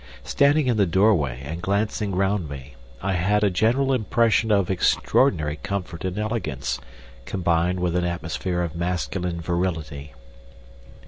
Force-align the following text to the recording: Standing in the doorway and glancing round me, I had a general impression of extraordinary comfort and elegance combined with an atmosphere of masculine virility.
Standing 0.23 0.65
in 0.65 0.77
the 0.77 0.87
doorway 0.87 1.41
and 1.45 1.61
glancing 1.61 2.15
round 2.15 2.49
me, 2.49 2.73
I 3.03 3.13
had 3.13 3.43
a 3.43 3.51
general 3.51 3.93
impression 3.93 4.49
of 4.51 4.71
extraordinary 4.71 5.57
comfort 5.57 6.03
and 6.03 6.17
elegance 6.17 6.79
combined 7.27 7.79
with 7.79 7.95
an 7.95 8.03
atmosphere 8.03 8.63
of 8.63 8.75
masculine 8.75 9.39
virility. 9.41 10.15